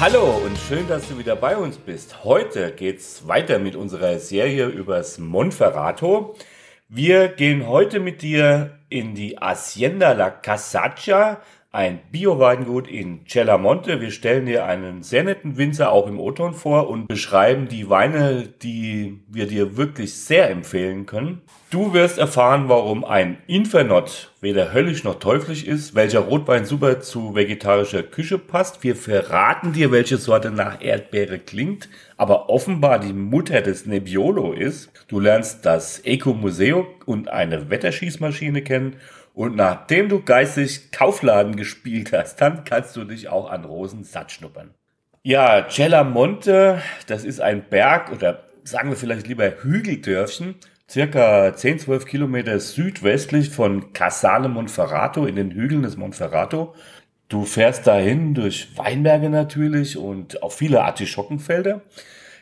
Hallo 0.00 0.40
und 0.46 0.56
schön, 0.56 0.86
dass 0.86 1.08
du 1.08 1.18
wieder 1.18 1.34
bei 1.34 1.56
uns 1.56 1.76
bist. 1.76 2.22
Heute 2.22 2.70
geht's 2.70 3.26
weiter 3.26 3.58
mit 3.58 3.74
unserer 3.74 4.20
Serie 4.20 4.66
übers 4.66 5.18
Monferrato. 5.18 6.36
Wir 6.88 7.26
gehen 7.26 7.66
heute 7.66 7.98
mit 7.98 8.22
dir 8.22 8.78
in 8.88 9.16
die 9.16 9.36
Hacienda 9.36 10.12
La 10.12 10.30
Casaccia, 10.30 11.40
ein 11.70 12.00
Bio-Weingut 12.10 12.88
in 12.88 13.26
Cellamonte. 13.26 14.00
Wir 14.00 14.10
stellen 14.10 14.46
dir 14.46 14.64
einen 14.64 15.02
sehr 15.02 15.22
netten 15.22 15.58
Winzer 15.58 15.92
auch 15.92 16.06
im 16.06 16.18
O-Ton 16.18 16.54
vor 16.54 16.88
und 16.88 17.08
beschreiben 17.08 17.68
die 17.68 17.90
Weine, 17.90 18.48
die 18.62 19.20
wir 19.28 19.46
dir 19.46 19.76
wirklich 19.76 20.14
sehr 20.14 20.48
empfehlen 20.48 21.04
können. 21.04 21.42
Du 21.70 21.92
wirst 21.92 22.16
erfahren, 22.16 22.70
warum 22.70 23.04
ein 23.04 23.36
Infernot 23.46 24.32
weder 24.40 24.72
höllisch 24.72 25.04
noch 25.04 25.18
teuflisch 25.18 25.64
ist, 25.64 25.94
welcher 25.94 26.20
Rotwein 26.20 26.64
super 26.64 27.00
zu 27.00 27.34
vegetarischer 27.34 28.02
Küche 28.02 28.38
passt. 28.38 28.82
Wir 28.82 28.96
verraten 28.96 29.74
dir, 29.74 29.90
welche 29.90 30.16
Sorte 30.16 30.50
nach 30.50 30.80
Erdbeere 30.80 31.38
klingt, 31.38 31.90
aber 32.16 32.48
offenbar 32.48 32.98
die 32.98 33.12
Mutter 33.12 33.60
des 33.60 33.84
Nebbiolo 33.84 34.54
ist. 34.54 34.90
Du 35.08 35.20
lernst 35.20 35.66
das 35.66 35.98
Eco-Museo 36.02 36.86
und 37.04 37.28
eine 37.28 37.68
Wetterschießmaschine 37.68 38.62
kennen 38.62 38.96
und 39.38 39.54
nachdem 39.54 40.08
du 40.08 40.20
geistig 40.20 40.90
Kaufladen 40.90 41.54
gespielt 41.54 42.12
hast, 42.12 42.40
dann 42.40 42.64
kannst 42.64 42.96
du 42.96 43.04
dich 43.04 43.28
auch 43.28 43.48
an 43.48 43.64
Rosen 43.64 44.02
satt 44.02 44.32
schnuppern. 44.32 44.74
Ja, 45.22 45.68
Cellamonte, 45.70 46.82
das 47.06 47.22
ist 47.22 47.40
ein 47.40 47.62
Berg 47.70 48.10
oder 48.10 48.42
sagen 48.64 48.90
wir 48.90 48.96
vielleicht 48.96 49.28
lieber 49.28 49.62
Hügeldörfchen, 49.62 50.56
circa 50.90 51.54
10, 51.54 51.78
12 51.78 52.06
Kilometer 52.06 52.58
südwestlich 52.58 53.50
von 53.50 53.92
Casale 53.92 54.48
Monferrato 54.48 55.24
in 55.24 55.36
den 55.36 55.52
Hügeln 55.52 55.84
des 55.84 55.96
Monferrato. 55.96 56.74
Du 57.28 57.44
fährst 57.44 57.86
dahin 57.86 58.34
durch 58.34 58.76
Weinberge 58.76 59.30
natürlich 59.30 59.96
und 59.96 60.42
auch 60.42 60.50
viele 60.50 60.82
Artischockenfelder. 60.82 61.82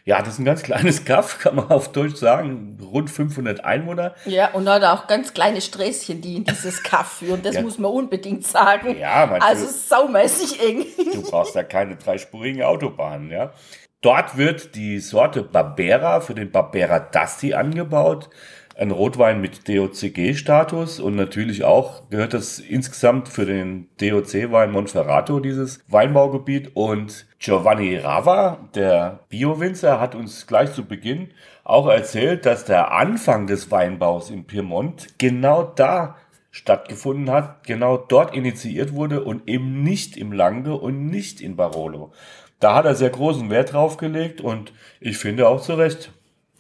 Ja, 0.07 0.21
das 0.21 0.35
ist 0.35 0.39
ein 0.39 0.45
ganz 0.45 0.63
kleines 0.63 1.05
Kaff, 1.05 1.41
kann 1.41 1.57
man 1.57 1.69
auf 1.69 1.91
Deutsch 1.91 2.15
sagen. 2.15 2.79
Rund 2.81 3.11
500 3.11 3.65
Einwohner. 3.65 4.15
Ja, 4.25 4.53
und 4.53 4.69
hat 4.69 4.85
auch 4.85 5.09
ganz 5.09 5.35
kleine 5.35 5.61
Sträßchen, 5.61 6.21
die 6.23 6.37
in 6.37 6.45
dieses 6.45 6.85
Kaff 6.85 7.19
führen. 7.19 7.43
Das 7.43 7.57
ja. 7.57 7.63
muss 7.63 7.77
man 7.79 7.91
unbedingt 7.91 8.47
sagen. 8.47 8.97
Ja, 8.97 9.27
man 9.27 9.43
Also 9.43 9.67
saumäßig 9.67 10.63
eng. 10.65 10.87
Du 11.13 11.23
brauchst 11.23 11.57
da 11.57 11.65
keine 11.65 11.97
dreispurigen 11.97 12.63
Autobahnen, 12.63 13.31
ja. 13.31 13.53
Dort 14.01 14.37
wird 14.37 14.77
die 14.77 15.01
Sorte 15.01 15.43
Barbera 15.43 16.21
für 16.21 16.35
den 16.35 16.53
Barbera 16.53 17.01
Dusty 17.01 17.55
angebaut 17.55 18.31
ein 18.79 18.91
Rotwein 18.91 19.41
mit 19.41 19.69
DOCG-Status 19.69 21.01
und 21.01 21.17
natürlich 21.17 21.65
auch 21.65 22.11
gehört 22.11 22.35
das 22.35 22.59
insgesamt 22.59 23.29
für 23.29 23.47
den 23.47 23.89
DOC-Wein 24.01 24.71
Monferrato, 24.71 25.41
dieses 25.41 25.81
Weinbaugebiet. 25.89 26.73
Und 26.75 27.27
Giovanni 27.39 27.97
Rava, 27.97 28.69
der 28.75 29.21
Bio-Winzer, 29.31 29.99
hat 29.99 30.15
uns 30.15 30.47
gleich 30.47 30.73
zu 30.73 30.85
Beginn 30.85 31.31
auch 31.65 31.89
erzählt, 31.89 32.45
dass 32.45 32.67
der 32.67 32.93
Anfang 32.93 33.47
des 33.47 33.71
Weinbaus 33.71 34.31
im 34.31 34.45
Piemont 34.45 35.19
genau 35.19 35.63
da 35.63 36.17
stattgefunden 36.51 37.31
hat, 37.31 37.65
genau 37.67 37.97
dort 37.97 38.35
initiiert 38.35 38.93
wurde 38.93 39.25
und 39.25 39.49
eben 39.49 39.83
nicht 39.83 40.17
im 40.17 40.33
Lange 40.33 40.75
und 40.75 41.07
nicht 41.07 41.41
in 41.41 41.57
Barolo. 41.57 42.13
Da 42.61 42.75
hat 42.75 42.85
er 42.87 42.95
sehr 42.95 43.11
großen 43.11 43.51
Wert 43.51 43.73
drauf 43.73 43.97
gelegt 43.97 44.41
und 44.41 44.73
ich 45.01 45.19
finde 45.19 45.49
auch 45.49 45.61
zu 45.61 45.75
Recht. 45.75 46.13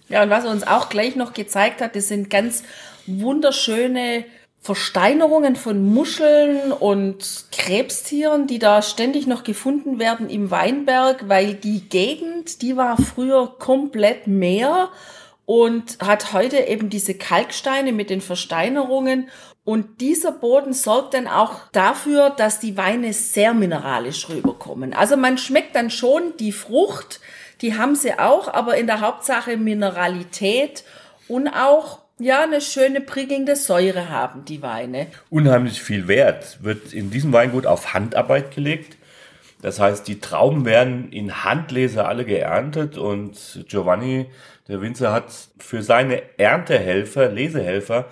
Ja, 0.08 0.22
und 0.22 0.30
was 0.30 0.44
er 0.44 0.50
uns 0.50 0.66
auch 0.66 0.88
gleich 0.88 1.16
noch 1.16 1.32
gezeigt 1.32 1.80
hat, 1.80 1.96
das 1.96 2.08
sind 2.08 2.30
ganz 2.30 2.62
wunderschöne 3.06 4.24
Versteinerungen 4.60 5.54
von 5.54 5.84
Muscheln 5.84 6.72
und 6.72 7.44
Krebstieren, 7.52 8.48
die 8.48 8.58
da 8.58 8.82
ständig 8.82 9.28
noch 9.28 9.44
gefunden 9.44 10.00
werden 10.00 10.28
im 10.28 10.50
Weinberg, 10.50 11.28
weil 11.28 11.54
die 11.54 11.88
Gegend, 11.88 12.62
die 12.62 12.76
war 12.76 12.96
früher 12.96 13.54
komplett 13.58 14.26
Meer 14.26 14.88
und 15.44 15.98
hat 16.00 16.32
heute 16.32 16.58
eben 16.58 16.90
diese 16.90 17.14
Kalksteine 17.14 17.92
mit 17.92 18.10
den 18.10 18.20
Versteinerungen. 18.20 19.28
Und 19.64 20.00
dieser 20.00 20.32
Boden 20.32 20.72
sorgt 20.72 21.14
dann 21.14 21.28
auch 21.28 21.60
dafür, 21.70 22.30
dass 22.30 22.58
die 22.58 22.76
Weine 22.76 23.12
sehr 23.12 23.54
mineralisch 23.54 24.28
rüberkommen. 24.28 24.94
Also 24.94 25.16
man 25.16 25.38
schmeckt 25.38 25.76
dann 25.76 25.90
schon 25.90 26.36
die 26.38 26.52
Frucht, 26.52 27.20
die 27.60 27.76
haben 27.76 27.94
sie 27.94 28.18
auch, 28.18 28.52
aber 28.52 28.76
in 28.76 28.86
der 28.86 29.00
Hauptsache 29.00 29.56
Mineralität 29.56 30.84
und 31.28 31.48
auch 31.48 32.00
ja, 32.18 32.42
eine 32.42 32.60
schöne 32.60 33.00
prickelnde 33.00 33.56
Säure 33.56 34.08
haben 34.08 34.44
die 34.46 34.62
Weine. 34.62 35.08
Unheimlich 35.28 35.82
viel 35.82 36.08
Wert 36.08 36.62
wird 36.62 36.92
in 36.92 37.10
diesem 37.10 37.32
Weingut 37.32 37.66
auf 37.66 37.92
Handarbeit 37.92 38.54
gelegt. 38.54 38.96
Das 39.60 39.80
heißt, 39.80 40.06
die 40.08 40.20
Trauben 40.20 40.64
werden 40.64 41.10
in 41.12 41.44
Handlese 41.44 42.06
alle 42.06 42.24
geerntet 42.24 42.96
und 42.96 43.64
Giovanni, 43.68 44.26
der 44.68 44.80
Winzer, 44.80 45.12
hat 45.12 45.26
für 45.58 45.82
seine 45.82 46.22
Erntehelfer, 46.38 47.28
Lesehelfer, 47.28 48.06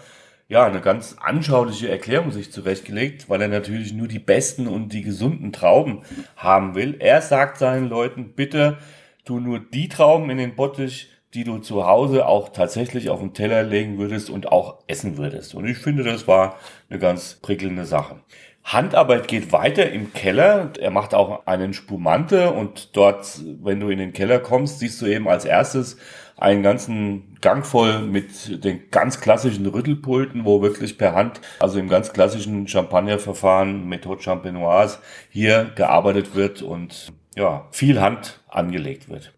ja, 0.48 0.66
eine 0.66 0.80
ganz 0.80 1.16
anschauliche 1.20 1.88
Erklärung 1.88 2.30
sich 2.30 2.52
zurechtgelegt, 2.52 3.30
weil 3.30 3.40
er 3.40 3.48
natürlich 3.48 3.92
nur 3.94 4.08
die 4.08 4.18
besten 4.18 4.66
und 4.66 4.92
die 4.92 5.02
gesunden 5.02 5.52
Trauben 5.52 6.02
haben 6.36 6.74
will. 6.74 6.96
Er 6.98 7.22
sagt 7.22 7.56
seinen 7.56 7.88
Leuten, 7.88 8.34
bitte 8.34 8.78
du 9.24 9.40
nur 9.40 9.60
die 9.60 9.88
Trauben 9.88 10.30
in 10.30 10.38
den 10.38 10.54
Bottich, 10.54 11.10
die 11.34 11.44
du 11.44 11.58
zu 11.58 11.86
Hause 11.86 12.26
auch 12.26 12.50
tatsächlich 12.50 13.10
auf 13.10 13.20
den 13.20 13.34
Teller 13.34 13.64
legen 13.64 13.98
würdest 13.98 14.30
und 14.30 14.52
auch 14.52 14.78
essen 14.86 15.18
würdest. 15.18 15.54
Und 15.54 15.66
ich 15.66 15.78
finde, 15.78 16.04
das 16.04 16.28
war 16.28 16.56
eine 16.88 17.00
ganz 17.00 17.34
prickelnde 17.34 17.84
Sache. 17.84 18.20
Handarbeit 18.62 19.28
geht 19.28 19.52
weiter 19.52 19.90
im 19.90 20.14
Keller. 20.14 20.72
Er 20.80 20.90
macht 20.90 21.12
auch 21.12 21.46
einen 21.46 21.74
Spumante 21.74 22.50
und 22.50 22.96
dort, 22.96 23.42
wenn 23.62 23.80
du 23.80 23.88
in 23.90 23.98
den 23.98 24.12
Keller 24.14 24.38
kommst, 24.38 24.78
siehst 24.78 25.02
du 25.02 25.06
eben 25.06 25.28
als 25.28 25.44
erstes 25.44 25.98
einen 26.36 26.62
ganzen 26.62 27.36
Gang 27.40 27.64
voll 27.64 28.00
mit 28.00 28.64
den 28.64 28.90
ganz 28.90 29.20
klassischen 29.20 29.66
Rüttelpulten, 29.66 30.44
wo 30.44 30.62
wirklich 30.62 30.98
per 30.98 31.14
Hand, 31.14 31.40
also 31.60 31.78
im 31.78 31.88
ganz 31.88 32.12
klassischen 32.12 32.66
Champagnerverfahren, 32.66 33.86
Methode 33.86 34.22
Champenoise, 34.22 34.98
hier 35.28 35.70
gearbeitet 35.74 36.34
wird 36.34 36.62
und 36.62 37.12
ja, 37.36 37.66
viel 37.70 38.00
Hand 38.00 38.40
angelegt 38.54 39.08
wird. 39.08 39.32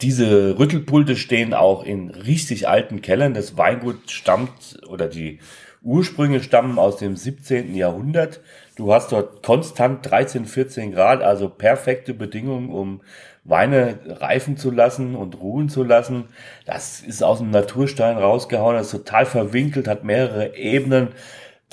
Diese 0.00 0.58
Rüttelpulte 0.58 1.16
stehen 1.16 1.54
auch 1.54 1.84
in 1.84 2.10
richtig 2.10 2.68
alten 2.68 3.00
Kellern. 3.00 3.34
Das 3.34 3.56
Weingut 3.56 4.10
stammt 4.10 4.78
oder 4.88 5.06
die 5.08 5.38
Ursprünge 5.82 6.42
stammen 6.42 6.78
aus 6.78 6.96
dem 6.96 7.14
17. 7.14 7.74
Jahrhundert. 7.74 8.40
Du 8.76 8.92
hast 8.92 9.12
dort 9.12 9.42
konstant 9.42 10.10
13, 10.10 10.46
14 10.46 10.92
Grad, 10.92 11.22
also 11.22 11.48
perfekte 11.48 12.14
Bedingungen, 12.14 12.70
um 12.70 13.02
Weine 13.44 13.98
reifen 14.06 14.56
zu 14.56 14.70
lassen 14.70 15.14
und 15.14 15.38
ruhen 15.38 15.68
zu 15.68 15.84
lassen. 15.84 16.24
Das 16.64 17.00
ist 17.00 17.22
aus 17.22 17.38
dem 17.38 17.50
Naturstein 17.50 18.16
rausgehauen, 18.16 18.76
das 18.76 18.86
ist 18.86 18.92
total 18.92 19.26
verwinkelt, 19.26 19.86
hat 19.86 20.02
mehrere 20.02 20.56
Ebenen. 20.56 21.08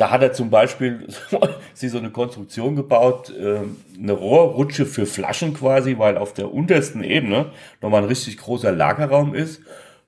Da 0.01 0.09
hat 0.09 0.23
er 0.23 0.33
zum 0.33 0.49
Beispiel 0.49 1.05
sie 1.75 1.87
so 1.87 1.99
eine 1.99 2.09
Konstruktion 2.09 2.75
gebaut, 2.75 3.31
ähm, 3.39 3.77
eine 4.01 4.13
Rohrrutsche 4.13 4.87
für 4.87 5.05
Flaschen 5.05 5.53
quasi, 5.53 5.99
weil 5.99 6.17
auf 6.17 6.33
der 6.33 6.51
untersten 6.51 7.03
Ebene 7.03 7.51
nochmal 7.81 8.01
ein 8.01 8.07
richtig 8.07 8.37
großer 8.37 8.71
Lagerraum 8.71 9.35
ist. 9.35 9.61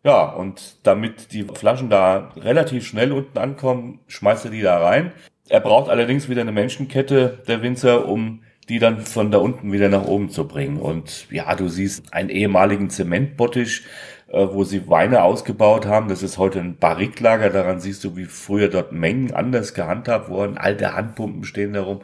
Ja, 0.04 0.32
und 0.32 0.78
damit 0.82 1.32
die 1.32 1.44
Flaschen 1.44 1.92
da 1.92 2.32
relativ 2.36 2.88
schnell 2.88 3.12
unten 3.12 3.38
ankommen, 3.38 4.00
schmeißt 4.08 4.46
er 4.46 4.52
die 4.52 4.64
da 4.64 4.80
rein. 4.80 5.12
Er 5.48 5.60
braucht 5.60 5.92
allerdings 5.92 6.28
wieder 6.28 6.42
eine 6.42 6.52
Menschenkette, 6.52 7.44
der 7.48 7.62
Winzer, 7.62 8.08
um 8.08 8.42
die 8.70 8.80
dann 8.80 9.00
von 9.02 9.30
da 9.30 9.38
unten 9.38 9.72
wieder 9.72 9.90
nach 9.90 10.08
oben 10.08 10.30
zu 10.30 10.48
bringen. 10.48 10.78
Und 10.78 11.28
ja, 11.30 11.54
du 11.54 11.68
siehst 11.68 12.12
einen 12.16 12.30
ehemaligen 12.30 12.90
Zementbottich, 12.90 13.84
wo 14.34 14.64
sie 14.64 14.90
Weine 14.90 15.24
ausgebaut 15.24 15.86
haben. 15.86 16.10
Das 16.10 16.24
ist 16.24 16.38
heute 16.38 16.60
ein 16.60 16.78
Barriklager. 16.78 17.50
Daran 17.50 17.80
siehst 17.80 18.04
du, 18.04 18.16
wie 18.16 18.26
früher 18.26 18.68
dort 18.68 18.92
Mengen 18.92 19.34
anders 19.34 19.74
gehandhabt 19.74 20.30
wurden. 20.30 20.58
Alte 20.58 20.96
Handpumpen 20.96 21.44
stehen 21.44 21.74
darum, 21.74 22.02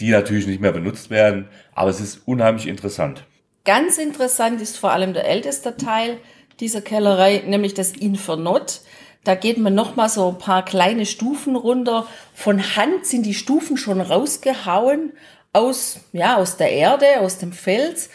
die 0.00 0.10
natürlich 0.10 0.46
nicht 0.46 0.60
mehr 0.60 0.72
benutzt 0.72 1.10
werden. 1.10 1.48
Aber 1.74 1.90
es 1.90 2.00
ist 2.00 2.22
unheimlich 2.26 2.68
interessant. 2.68 3.24
Ganz 3.64 3.98
interessant 3.98 4.60
ist 4.60 4.78
vor 4.78 4.92
allem 4.92 5.12
der 5.12 5.28
älteste 5.28 5.76
Teil 5.76 6.18
dieser 6.60 6.80
Kellerei, 6.80 7.42
nämlich 7.46 7.74
das 7.74 7.92
Infernot. 7.92 8.80
Da 9.24 9.34
geht 9.34 9.58
man 9.58 9.74
nochmal 9.74 10.08
so 10.08 10.28
ein 10.28 10.38
paar 10.38 10.64
kleine 10.64 11.06
Stufen 11.06 11.56
runter. 11.56 12.06
Von 12.34 12.76
Hand 12.76 13.06
sind 13.06 13.24
die 13.24 13.34
Stufen 13.34 13.76
schon 13.76 14.00
rausgehauen 14.00 15.12
aus, 15.52 16.00
ja, 16.12 16.36
aus 16.36 16.56
der 16.56 16.72
Erde, 16.72 17.20
aus 17.20 17.38
dem 17.38 17.52
Fels. 17.52 18.08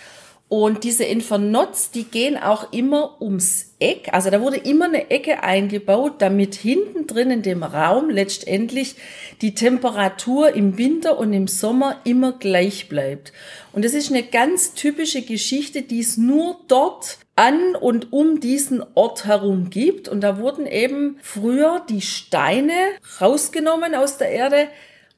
Und 0.49 0.85
diese 0.85 1.03
Infernots, 1.03 1.91
die 1.91 2.05
gehen 2.05 2.38
auch 2.38 2.71
immer 2.71 3.21
ums 3.21 3.73
Eck. 3.79 4.13
Also 4.13 4.29
da 4.29 4.39
wurde 4.39 4.55
immer 4.55 4.85
eine 4.85 5.11
Ecke 5.11 5.44
eingebaut, 5.44 6.15
damit 6.19 6.55
hinten 6.55 7.05
drin 7.05 7.31
in 7.31 7.41
dem 7.41 7.63
Raum 7.63 8.09
letztendlich 8.09 8.95
die 9.41 9.55
Temperatur 9.55 10.55
im 10.55 10.77
Winter 10.77 11.19
und 11.19 11.33
im 11.33 11.47
Sommer 11.47 11.99
immer 12.05 12.31
gleich 12.31 12.88
bleibt. 12.88 13.33
Und 13.73 13.83
das 13.83 13.94
ist 13.94 14.09
eine 14.09 14.23
ganz 14.23 14.73
typische 14.73 15.21
Geschichte, 15.21 15.81
die 15.81 15.99
es 15.99 16.15
nur 16.15 16.61
dort 16.69 17.17
an 17.35 17.75
und 17.75 18.13
um 18.13 18.39
diesen 18.39 18.81
Ort 18.95 19.25
herum 19.25 19.69
gibt. 19.69 20.07
Und 20.07 20.21
da 20.21 20.39
wurden 20.39 20.65
eben 20.65 21.17
früher 21.21 21.85
die 21.89 22.01
Steine 22.01 22.71
rausgenommen 23.19 23.95
aus 23.95 24.17
der 24.17 24.29
Erde 24.29 24.69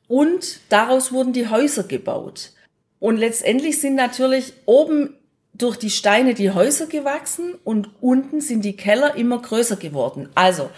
und 0.07 0.59
daraus 0.69 1.11
wurden 1.11 1.33
die 1.33 1.49
Häuser 1.49 1.83
gebaut. 1.83 2.51
Und 2.99 3.17
letztendlich 3.17 3.79
sind 3.79 3.95
natürlich 3.95 4.53
oben 4.65 5.15
durch 5.59 5.77
die 5.77 5.89
Steine 5.89 6.33
die 6.33 6.51
Häuser 6.51 6.87
gewachsen 6.87 7.55
und 7.63 7.89
unten 8.01 8.41
sind 8.41 8.65
die 8.65 8.75
Keller 8.75 9.15
immer 9.15 9.39
größer 9.41 9.75
geworden. 9.75 10.29
Also, 10.33 10.69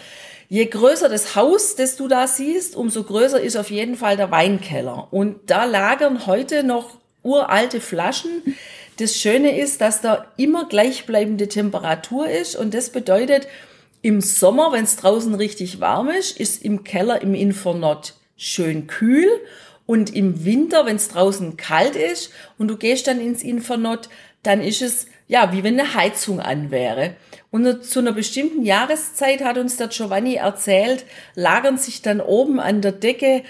je 0.49 0.65
größer 0.65 1.07
das 1.07 1.35
Haus, 1.35 1.75
das 1.75 1.95
du 1.95 2.07
da 2.07 2.27
siehst, 2.27 2.75
umso 2.75 3.03
größer 3.03 3.39
ist 3.39 3.55
auf 3.55 3.71
jeden 3.71 3.95
Fall 3.95 4.17
der 4.17 4.31
Weinkeller. 4.31 5.07
Und 5.11 5.49
da 5.49 5.65
lagern 5.65 6.25
heute 6.25 6.63
noch 6.63 6.97
uralte 7.23 7.79
Flaschen. 7.79 8.55
Das 8.97 9.15
Schöne 9.15 9.57
ist, 9.57 9.81
dass 9.81 10.01
da 10.01 10.25
immer 10.35 10.67
gleichbleibende 10.67 11.47
Temperatur 11.47 12.27
ist 12.27 12.55
und 12.55 12.73
das 12.73 12.89
bedeutet, 12.89 13.47
im 14.03 14.19
Sommer, 14.19 14.71
wenn 14.71 14.83
es 14.83 14.95
draußen 14.95 15.35
richtig 15.35 15.79
warm 15.79 16.09
ist, 16.09 16.39
ist 16.39 16.65
im 16.65 16.83
Keller 16.83 17.21
im 17.21 17.35
Infernot 17.35 18.15
schön 18.35 18.87
kühl 18.87 19.29
und 19.85 20.15
im 20.15 20.45
Winter, 20.45 20.85
wenn 20.85 20.95
es 20.95 21.09
draußen 21.09 21.57
kalt 21.57 21.95
ist 21.95 22.31
und 22.57 22.67
du 22.67 22.77
gehst 22.77 23.07
dann 23.07 23.19
ins 23.19 23.43
Infernot, 23.43 24.09
dann 24.43 24.61
ist 24.61 24.81
es 24.81 25.07
ja 25.27 25.53
wie 25.53 25.63
wenn 25.63 25.79
eine 25.79 25.93
Heizung 25.93 26.39
an 26.39 26.71
wäre. 26.71 27.15
Und 27.51 27.83
zu 27.83 27.99
einer 27.99 28.13
bestimmten 28.13 28.63
Jahreszeit 28.63 29.43
hat 29.43 29.57
uns 29.57 29.77
der 29.77 29.87
Giovanni 29.87 30.35
erzählt, 30.35 31.05
lagern 31.35 31.77
sich 31.77 32.01
dann 32.01 32.21
oben 32.21 32.59
an 32.59 32.81
der 32.81 32.93
Decke 32.93 33.43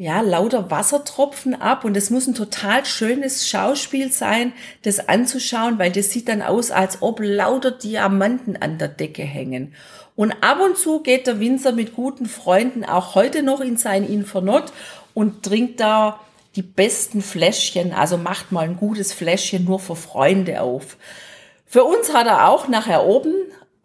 ja, 0.00 0.22
lauter 0.22 0.70
Wassertropfen 0.70 1.54
ab 1.54 1.84
und 1.84 1.94
es 1.94 2.08
muss 2.08 2.26
ein 2.26 2.34
total 2.34 2.86
schönes 2.86 3.46
Schauspiel 3.50 4.10
sein, 4.10 4.54
das 4.80 5.10
anzuschauen, 5.10 5.78
weil 5.78 5.92
das 5.92 6.10
sieht 6.10 6.28
dann 6.28 6.40
aus, 6.40 6.70
als 6.70 7.02
ob 7.02 7.20
lauter 7.20 7.70
Diamanten 7.70 8.56
an 8.56 8.78
der 8.78 8.88
Decke 8.88 9.24
hängen. 9.24 9.74
Und 10.16 10.32
ab 10.40 10.58
und 10.64 10.78
zu 10.78 11.00
geht 11.02 11.26
der 11.26 11.38
Winzer 11.38 11.72
mit 11.72 11.94
guten 11.94 12.24
Freunden 12.24 12.82
auch 12.82 13.14
heute 13.14 13.42
noch 13.42 13.60
in 13.60 13.76
sein 13.76 14.06
Infernot 14.08 14.72
und 15.14 15.42
trinkt 15.42 15.80
da 15.80 16.20
die 16.56 16.62
besten 16.62 17.22
Fläschchen, 17.22 17.92
also 17.92 18.16
macht 18.16 18.52
mal 18.52 18.64
ein 18.64 18.76
gutes 18.76 19.12
Fläschchen 19.12 19.64
nur 19.64 19.78
für 19.78 19.96
Freunde 19.96 20.60
auf. 20.62 20.96
Für 21.66 21.84
uns 21.84 22.12
hat 22.12 22.26
er 22.26 22.48
auch 22.48 22.66
nachher 22.66 23.06
oben 23.06 23.32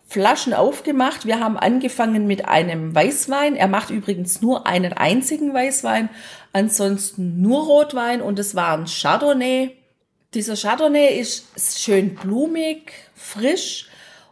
Flaschen 0.07 0.54
aufgemacht. 0.54 1.25
Wir 1.25 1.39
haben 1.39 1.57
angefangen 1.57 2.25
mit 2.25 2.48
einem 2.48 2.95
Weißwein. 2.95 3.56
Er 3.56 3.68
macht 3.68 3.89
übrigens 3.89 4.42
nur 4.42 4.66
einen 4.66 4.94
einzigen 4.94 5.54
Weißwein, 5.54 6.10
ansonsten 6.54 7.42
nur 7.42 7.66
Rotwein 7.66 8.22
und 8.22 8.39
es 8.39 8.56
war 8.56 8.77
ein 8.77 8.86
Chardonnay. 8.86 9.75
Dieser 10.33 10.56
Chardonnay 10.56 11.19
ist 11.19 11.45
schön 11.80 12.16
blumig, 12.16 12.94
frisch 13.16 13.88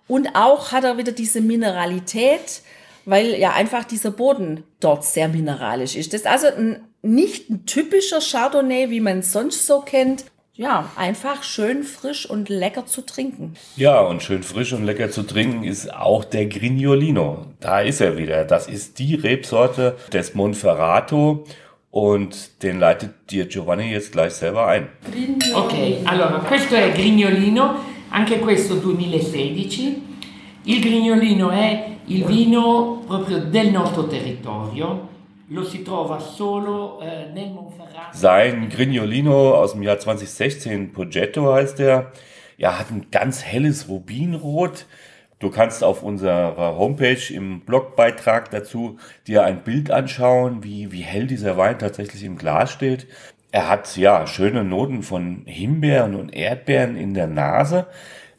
und 0.07 0.35
auch 0.35 0.71
hat 0.71 0.83
er 0.83 0.97
wieder 0.97 1.11
diese 1.11 1.41
Mineralität, 1.41 2.61
weil 3.05 3.35
ja 3.35 3.51
einfach 3.53 3.83
dieser 3.83 4.11
Boden 4.11 4.63
dort 4.79 5.03
sehr 5.03 5.27
mineralisch 5.27 5.95
ist. 5.95 6.13
Das 6.13 6.21
ist 6.21 6.27
also 6.27 6.47
ein 6.47 6.81
nicht 7.03 7.49
ein 7.49 7.65
typischer 7.65 8.19
Chardonnay, 8.21 8.89
wie 8.89 9.01
man 9.01 9.19
es 9.19 9.31
sonst 9.31 9.67
so 9.67 9.81
kennt. 9.81 10.25
Ja, 10.55 10.91
einfach 10.95 11.41
schön 11.41 11.83
frisch 11.83 12.29
und 12.29 12.47
lecker 12.47 12.85
zu 12.85 13.01
trinken. 13.01 13.55
Ja, 13.75 14.01
und 14.01 14.21
schön 14.21 14.43
frisch 14.43 14.71
und 14.71 14.85
lecker 14.85 15.09
zu 15.09 15.23
trinken 15.23 15.63
ist 15.63 15.91
auch 15.91 16.23
der 16.23 16.45
Grignolino. 16.45 17.47
Da 17.59 17.81
ist 17.81 18.01
er 18.01 18.17
wieder. 18.17 18.45
Das 18.45 18.67
ist 18.67 18.99
die 18.99 19.15
Rebsorte 19.15 19.97
des 20.13 20.35
Monferrato 20.35 21.43
und 21.89 22.63
den 22.63 22.79
leitet 22.79 23.31
dir 23.31 23.47
Giovanni 23.47 23.91
jetzt 23.91 24.11
gleich 24.11 24.33
selber 24.33 24.67
ein. 24.67 24.89
Ok, 25.55 25.73
allora 26.05 26.39
questo 26.39 26.75
è 26.75 26.91
Grignolino, 26.91 27.75
anche 28.11 28.37
questo 28.37 28.79
2016. 28.79 30.01
Il 30.65 30.81
Grignolino 30.81 31.49
è 31.49 31.92
il 32.07 32.25
vino 32.25 33.03
proprio 33.05 33.39
del 33.39 33.71
nostro 33.71 34.07
territorio 34.07 35.09
lo 35.47 35.63
si 35.63 35.83
trova 35.83 36.19
solo 36.19 36.99
eh, 37.01 37.29
nel 37.33 37.51
Monferrato. 37.51 38.15
Sein 38.17 38.69
Grignolino 38.69 39.53
aus 39.53 39.73
dem 39.73 39.83
Jahr 39.83 39.99
2016, 39.99 40.91
Progetto 40.91 41.53
heißt 41.53 41.79
er, 41.79 42.11
ja, 42.57 42.79
hat 42.79 42.91
ein 42.91 43.07
ganz 43.11 43.43
helles 43.43 43.87
Rubinrot. 43.87 44.85
Du 45.39 45.49
kannst 45.49 45.83
auf 45.83 46.03
unserer 46.03 46.77
Homepage 46.77 47.33
im 47.33 47.61
Blogbeitrag 47.61 48.49
dazu 48.51 48.97
dir 49.27 49.43
ein 49.43 49.63
Bild 49.63 49.91
anschauen, 49.91 50.63
wie, 50.63 50.91
wie 50.91 51.01
hell 51.01 51.27
dieser 51.27 51.57
Wein 51.57 51.77
tatsächlich 51.77 52.23
im 52.23 52.37
Glas 52.37 52.71
steht. 52.71 53.07
Er 53.51 53.69
hat 53.69 53.95
ja 53.97 54.25
schöne 54.25 54.63
Noten 54.63 55.03
von 55.03 55.43
Himbeeren 55.45 56.15
und 56.15 56.33
Erdbeeren 56.33 56.95
in 56.95 57.13
der 57.13 57.27
Nase. 57.27 57.87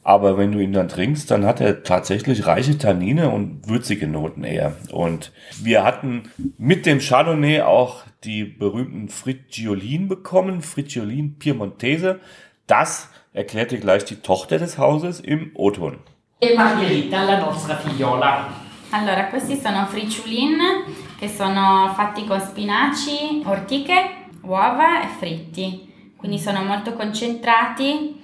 Aber 0.05 0.37
wenn 0.37 0.53
du 0.53 0.59
ihn 0.59 0.75
dann 0.75 0.89
trinkst, 0.89 1.31
dann 1.31 1.47
hat 1.47 1.63
er 1.63 1.83
tatsächlich 1.83 2.47
reiche 2.47 2.77
Tannine 2.77 3.31
und 3.31 3.67
würzige 3.67 4.07
Noten 4.07 4.45
eher. 4.45 4.77
Und 4.93 5.33
wir 5.63 5.83
hatten 5.83 6.25
mit 6.59 6.85
dem 6.85 7.01
Chardonnay 7.01 7.63
auch 7.63 8.03
die 8.23 8.45
berühmten 8.45 9.09
Frigiolin 9.09 10.07
bekommen, 10.07 10.61
Frigiolin 10.61 11.39
Piemontese. 11.39 12.21
Das 12.67 13.09
erklärte 13.33 13.79
gleich 13.79 14.05
die 14.05 14.17
Tochter 14.17 14.59
des 14.59 14.77
Hauses 14.77 15.21
im 15.21 15.53
O-Ton. 15.55 15.99
E 16.39 16.55
Margherita, 16.55 17.25
la 17.25 17.41
nostra 17.41 17.75
figliola. 17.77 18.47
Allora, 18.91 19.29
questi 19.29 19.57
sono 19.57 19.87
friciulin 19.87 20.59
che 21.19 21.29
sono 21.29 21.93
fatti 21.97 22.27
con 22.27 22.41
spinaci, 22.41 23.43
ortiche, 23.45 23.95
uova 24.43 25.03
e 25.03 25.09
fritti. 25.19 26.13
Quindi 26.17 26.39
sono 26.39 26.63
molto 26.63 26.93
concentrati 26.93 28.23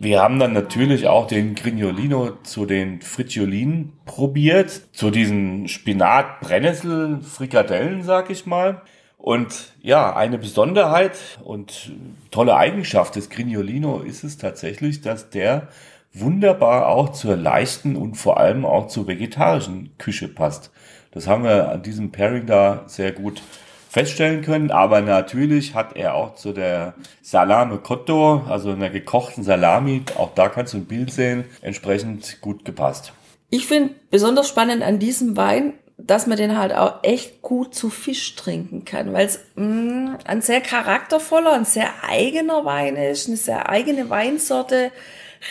Wir 0.00 0.22
haben 0.22 0.38
dann 0.38 0.54
natürlich 0.54 1.06
auch 1.06 1.26
den 1.26 1.54
Grignolino 1.54 2.38
zu 2.42 2.64
den 2.64 3.02
Frigiolinen 3.02 3.92
probiert, 4.06 4.70
zu 4.92 5.10
diesen 5.10 5.68
Spinat-Brennnessel-Frikadellen, 5.68 8.02
sag 8.02 8.30
ich 8.30 8.46
mal. 8.46 8.80
Und 9.18 9.74
ja, 9.82 10.16
eine 10.16 10.38
Besonderheit 10.38 11.38
und 11.42 11.92
tolle 12.30 12.56
Eigenschaft 12.56 13.16
des 13.16 13.28
Grignolino 13.30 13.98
ist 14.00 14.24
es 14.24 14.38
tatsächlich, 14.38 15.02
dass 15.02 15.28
der 15.28 15.68
wunderbar 16.14 16.88
auch 16.88 17.10
zur 17.10 17.36
leichten 17.36 17.96
und 17.96 18.14
vor 18.14 18.38
allem 18.38 18.64
auch 18.64 18.86
zur 18.86 19.06
vegetarischen 19.06 19.90
Küche 19.98 20.28
passt. 20.28 20.70
Das 21.10 21.26
haben 21.26 21.44
wir 21.44 21.70
an 21.70 21.82
diesem 21.82 22.12
Pairing 22.12 22.46
da 22.46 22.84
sehr 22.86 23.12
gut 23.12 23.42
feststellen 23.98 24.42
können. 24.42 24.70
Aber 24.70 25.00
natürlich 25.00 25.74
hat 25.74 25.96
er 25.96 26.14
auch 26.14 26.36
zu 26.36 26.52
der 26.52 26.94
Salame 27.20 27.78
Cotto, 27.78 28.44
also 28.48 28.70
einer 28.70 28.90
gekochten 28.90 29.42
Salami, 29.42 30.02
auch 30.16 30.34
da 30.34 30.48
kannst 30.48 30.74
du 30.74 30.78
ein 30.78 30.84
Bild 30.84 31.12
sehen, 31.12 31.44
entsprechend 31.62 32.40
gut 32.40 32.64
gepasst. 32.64 33.12
Ich 33.50 33.66
finde 33.66 33.94
besonders 34.10 34.48
spannend 34.48 34.84
an 34.84 35.00
diesem 35.00 35.36
Wein, 35.36 35.72
dass 35.96 36.28
man 36.28 36.38
den 36.38 36.56
halt 36.56 36.72
auch 36.72 37.02
echt 37.02 37.42
gut 37.42 37.74
zu 37.74 37.90
Fisch 37.90 38.36
trinken 38.36 38.84
kann, 38.84 39.12
weil 39.12 39.26
es 39.26 39.40
mm, 39.56 40.10
ein 40.24 40.42
sehr 40.42 40.60
charaktervoller, 40.60 41.54
ein 41.54 41.64
sehr 41.64 41.90
eigener 42.08 42.64
Wein 42.64 42.94
ist, 42.94 43.26
eine 43.26 43.36
sehr 43.36 43.68
eigene 43.68 44.08
Weinsorte, 44.10 44.92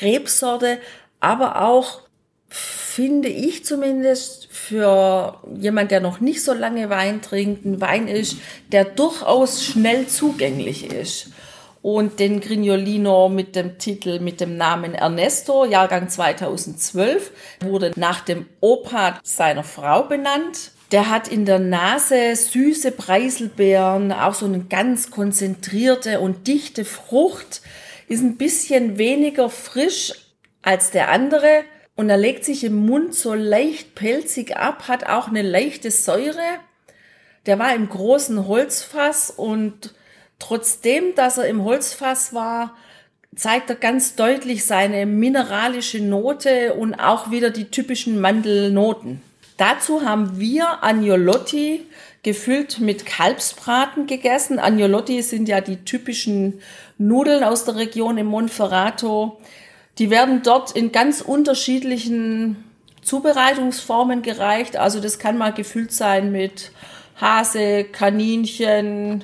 Rebsorte, 0.01 0.79
aber 1.19 1.63
auch 1.63 2.06
finde 2.49 3.29
ich 3.29 3.63
zumindest 3.65 4.47
für 4.51 5.39
jemand, 5.55 5.91
der 5.91 5.99
noch 5.99 6.19
nicht 6.19 6.43
so 6.43 6.53
lange 6.53 6.89
Wein 6.89 7.21
trinkt, 7.21 7.65
ein 7.65 7.79
Wein 7.79 8.07
ist, 8.07 8.37
der 8.71 8.85
durchaus 8.85 9.63
schnell 9.63 10.07
zugänglich 10.07 10.91
ist. 10.91 11.27
Und 11.83 12.19
den 12.19 12.41
Grignolino 12.41 13.29
mit 13.29 13.55
dem 13.55 13.77
Titel, 13.77 14.19
mit 14.19 14.41
dem 14.41 14.57
Namen 14.57 14.93
Ernesto, 14.93 15.63
Jahrgang 15.63 16.09
2012, 16.09 17.31
wurde 17.61 17.91
nach 17.95 18.21
dem 18.21 18.47
Opa 18.61 19.19
seiner 19.23 19.63
Frau 19.63 20.03
benannt. 20.03 20.71
Der 20.91 21.09
hat 21.09 21.27
in 21.27 21.45
der 21.45 21.59
Nase 21.59 22.35
süße 22.35 22.91
Preiselbeeren, 22.91 24.11
auch 24.11 24.33
so 24.33 24.45
eine 24.45 24.61
ganz 24.61 25.11
konzentrierte 25.11 26.19
und 26.19 26.47
dichte 26.47 26.83
Frucht, 26.83 27.61
ist 28.07 28.23
ein 28.23 28.37
bisschen 28.37 28.97
weniger 28.97 29.49
frisch 29.49 30.13
als 30.61 30.91
der 30.91 31.09
andere 31.09 31.63
und 31.97 32.09
er 32.09 32.17
legt 32.17 32.45
sich 32.45 32.63
im 32.63 32.85
Mund 32.85 33.13
so 33.13 33.33
leicht 33.33 33.95
pelzig 33.95 34.55
ab, 34.55 34.87
hat 34.87 35.07
auch 35.07 35.27
eine 35.27 35.41
leichte 35.41 35.91
Säure. 35.91 36.59
Der 37.47 37.59
war 37.59 37.73
im 37.73 37.89
großen 37.89 38.47
Holzfass 38.47 39.31
und 39.31 39.95
trotzdem, 40.37 41.15
dass 41.15 41.39
er 41.39 41.47
im 41.47 41.63
Holzfass 41.63 42.33
war, 42.33 42.75
zeigt 43.35 43.71
er 43.71 43.75
ganz 43.75 44.15
deutlich 44.15 44.65
seine 44.65 45.07
mineralische 45.07 45.99
Note 45.99 46.75
und 46.75 46.93
auch 46.93 47.31
wieder 47.31 47.49
die 47.49 47.71
typischen 47.71 48.21
Mandelnoten. 48.21 49.21
Dazu 49.57 50.03
haben 50.03 50.39
wir 50.39 50.83
Agnolotti 50.83 51.83
gefüllt 52.21 52.79
mit 52.79 53.07
Kalbsbraten 53.07 54.05
gegessen. 54.05 54.59
Agnolotti 54.59 55.23
sind 55.23 55.49
ja 55.49 55.61
die 55.61 55.77
typischen 55.77 56.61
Nudeln 56.99 57.43
aus 57.43 57.65
der 57.65 57.75
Region 57.75 58.19
im 58.19 58.27
Monferrato. 58.27 59.39
Die 59.99 60.09
werden 60.09 60.41
dort 60.43 60.71
in 60.71 60.91
ganz 60.91 61.21
unterschiedlichen 61.21 62.63
Zubereitungsformen 63.01 64.21
gereicht. 64.21 64.77
Also 64.77 64.99
das 64.99 65.17
kann 65.17 65.37
mal 65.37 65.53
gefüllt 65.53 65.91
sein 65.91 66.31
mit 66.31 66.71
Hase, 67.19 67.85
Kaninchen, 67.85 69.23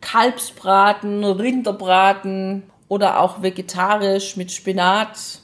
Kalbsbraten, 0.00 1.24
Rinderbraten 1.24 2.62
oder 2.88 3.20
auch 3.20 3.42
vegetarisch 3.42 4.36
mit 4.36 4.52
Spinat. 4.52 5.40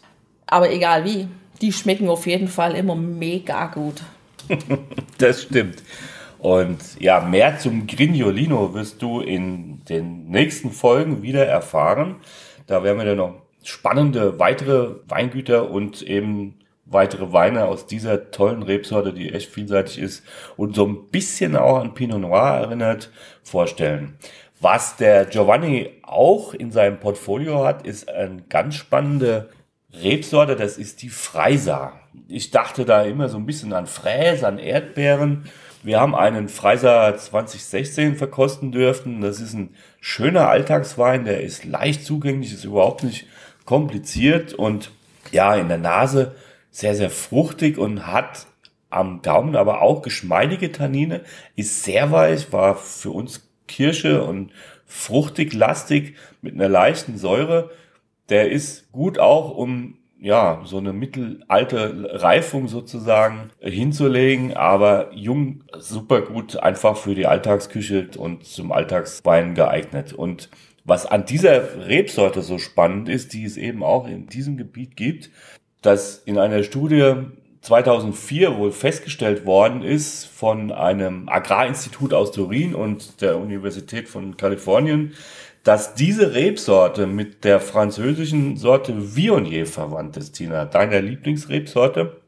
Aber 0.47 0.71
egal 0.71 1.05
wie, 1.05 1.29
die 1.61 1.73
schmecken 1.73 2.09
auf 2.09 2.26
jeden 2.26 2.49
Fall 2.49 2.75
immer 2.76 2.95
mega 2.95 3.67
gut. 3.67 4.02
das 5.19 5.43
stimmt. 5.43 5.83
Und 6.38 6.81
ja, 6.99 7.21
mehr 7.21 7.59
zum 7.59 7.87
Grignolino 7.87 8.75
wirst 8.75 9.00
du 9.02 9.21
in 9.21 9.85
den 9.85 10.29
nächsten 10.29 10.73
Folgen 10.73 11.23
wieder 11.23 11.47
erfahren. 11.47 12.17
Da 12.67 12.83
werden 12.83 12.99
wir 12.99 13.05
dann 13.05 13.17
noch 13.17 13.35
spannende 13.64 14.38
weitere 14.38 14.97
Weingüter 15.07 15.71
und 15.71 16.02
eben 16.02 16.59
weitere 16.85 17.33
Weine 17.33 17.66
aus 17.66 17.87
dieser 17.87 18.31
tollen 18.31 18.62
Rebsorte, 18.62 19.12
die 19.12 19.33
echt 19.33 19.50
vielseitig 19.50 19.99
ist 19.99 20.25
und 20.57 20.75
so 20.75 20.87
ein 20.87 21.09
bisschen 21.11 21.57
auch 21.57 21.78
an 21.78 21.95
Pinot 21.95 22.21
Noir 22.21 22.61
erinnert, 22.61 23.11
vorstellen. 23.42 24.19
Was 24.61 24.97
der 24.97 25.25
Giovanni 25.25 25.90
auch 26.02 26.54
in 26.54 26.71
seinem 26.71 27.00
Portfolio 27.00 27.64
hat, 27.64 27.87
ist 27.87 28.09
eine 28.09 28.42
ganz 28.49 28.76
spannende 28.76 29.49
Rebsorte, 29.92 30.57
das 30.57 30.78
ist 30.78 31.02
die 31.02 31.09
Freisa. 31.09 31.95
Ich 32.28 32.50
dachte 32.50 32.85
da 32.85 33.02
immer 33.02 33.28
so 33.28 33.38
ein 33.38 33.47
bisschen 33.47 33.73
an 33.73 33.87
Fräs, 33.87 34.45
an 34.45 34.59
Erdbeeren. 34.59 35.45
Wir 35.83 36.00
haben 36.00 36.14
einen 36.14 36.49
Freiser 36.49 37.16
2016 37.16 38.16
verkosten 38.16 38.71
dürfen. 38.71 39.21
Das 39.21 39.40
ist 39.40 39.54
ein 39.54 39.75
schöner 40.00 40.49
Alltagswein, 40.49 41.25
der 41.25 41.42
ist 41.42 41.64
leicht 41.64 42.04
zugänglich, 42.04 42.52
ist 42.52 42.64
überhaupt 42.64 43.02
nicht 43.02 43.26
kompliziert 43.64 44.54
und 44.54 44.90
ja, 45.31 45.54
in 45.54 45.69
der 45.69 45.78
Nase 45.78 46.35
sehr, 46.71 46.95
sehr 46.95 47.11
fruchtig 47.11 47.78
und 47.78 48.07
hat 48.07 48.47
am 48.90 49.23
Gaumen 49.23 49.57
aber 49.57 49.81
auch 49.83 50.02
geschmeidige 50.02 50.73
Tannine, 50.73 51.23
ist 51.57 51.85
sehr 51.85 52.12
weich, 52.12 52.52
war 52.52 52.76
für 52.76 53.11
uns 53.11 53.49
Kirsche 53.66 54.23
und 54.23 54.52
fruchtig, 54.87 55.54
lastig 55.54 56.16
mit 56.42 56.54
einer 56.54 56.69
leichten 56.69 57.16
Säure. 57.16 57.71
Der 58.28 58.50
ist 58.50 58.92
gut 58.92 59.19
auch, 59.19 59.57
um 59.57 59.99
ja, 60.23 60.61
so 60.64 60.78
eine 60.78 60.92
mittelalte 60.92 62.23
Reifung 62.23 62.69
sozusagen 62.69 63.50
hinzulegen, 63.59 64.57
aber 64.57 65.12
jung 65.14 65.64
super 65.76 66.21
gut 66.21 66.57
einfach 66.59 66.97
für 66.97 67.16
die 67.16 67.26
Alltagsküche 67.26 68.09
und 68.16 68.45
zum 68.45 68.71
Alltagswein 68.71 69.54
geeignet. 69.54 70.12
Und 70.12 70.49
was 70.85 71.07
an 71.07 71.25
dieser 71.25 71.87
Rebsorte 71.87 72.43
so 72.43 72.59
spannend 72.59 73.09
ist, 73.09 73.33
die 73.33 73.45
es 73.45 73.57
eben 73.57 73.83
auch 73.83 74.07
in 74.07 74.27
diesem 74.27 74.57
Gebiet 74.57 74.97
gibt, 74.97 75.31
dass 75.81 76.19
in 76.19 76.39
einer 76.39 76.62
Studie 76.62 77.15
2004 77.62 78.57
wohl 78.57 78.73
festgestellt 78.73 79.47
worden 79.47 79.83
ist 79.83 80.27
von 80.27 80.73
einem 80.73 81.29
Agrarinstitut 81.29 82.12
aus 82.12 82.33
Turin 82.33 82.75
und 82.75 83.21
der 83.21 83.39
Universität 83.39 84.09
von 84.09 84.37
Kalifornien, 84.37 85.15
dass 85.62 85.95
diese 85.95 86.35
Rebsorte 86.35 87.07
mit 87.07 87.45
der 87.45 87.61
französischen 87.61 88.57
Sorte 88.57 89.17
Viognier 89.17 89.67
verwandt 89.67 90.17
ist, 90.17 90.33
Tina, 90.33 90.65
deiner 90.65 91.01
Lieblingsrebsorte, 91.01 92.21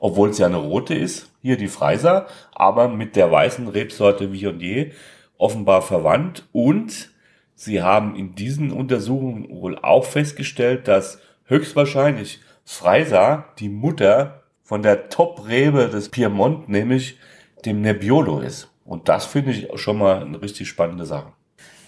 obwohl 0.00 0.30
es 0.30 0.38
ja 0.38 0.46
eine 0.46 0.56
rote 0.56 0.94
ist, 0.94 1.30
hier 1.42 1.58
die 1.58 1.68
Freiser, 1.68 2.26
aber 2.52 2.88
mit 2.88 3.14
der 3.14 3.30
weißen 3.30 3.68
Rebsorte 3.68 4.32
Viognier 4.32 4.92
offenbar 5.36 5.82
verwandt 5.82 6.48
und 6.52 7.10
sie 7.58 7.82
haben 7.82 8.14
in 8.14 8.36
diesen 8.36 8.70
Untersuchungen 8.70 9.50
wohl 9.50 9.78
auch 9.78 10.04
festgestellt, 10.04 10.86
dass 10.86 11.18
höchstwahrscheinlich 11.44 12.40
Freiser 12.64 13.46
die 13.58 13.68
Mutter 13.68 14.44
von 14.62 14.82
der 14.82 15.08
Top-Rebe 15.08 15.88
des 15.88 16.08
Piemont, 16.08 16.68
nämlich 16.68 17.18
dem 17.64 17.80
Nebbiolo 17.80 18.40
ist. 18.40 18.68
Und 18.84 19.08
das 19.08 19.26
finde 19.26 19.50
ich 19.50 19.68
schon 19.80 19.98
mal 19.98 20.22
eine 20.22 20.40
richtig 20.40 20.68
spannende 20.68 21.04
Sache. 21.04 21.32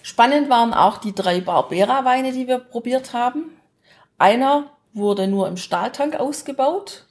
Spannend 0.03 0.49
waren 0.49 0.73
auch 0.73 0.97
die 0.97 1.15
drei 1.15 1.39
Barbera-Weine, 1.39 2.33
die 2.33 2.47
wir 2.47 2.59
probiert 2.59 3.13
haben. 3.13 3.51
Einer 4.17 4.71
wurde 4.93 5.27
nur 5.27 5.47
im 5.47 5.57
Stahltank 5.57 6.19
ausgebaut. 6.19 7.05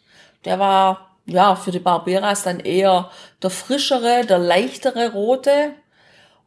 Der 0.45 0.59
war 0.59 1.17
ja 1.25 1.55
für 1.55 1.71
die 1.71 1.79
Barberas 1.79 2.43
dann 2.43 2.61
eher 2.61 3.11
der 3.43 3.51
frischere, 3.51 4.27
der 4.27 4.39
leichtere 4.39 5.13
rote. 5.13 5.73